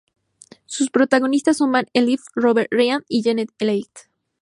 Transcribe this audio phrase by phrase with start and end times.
[0.65, 3.85] Su protagonistas son Van Heflin, Robert Ryan, y Janet Leigh.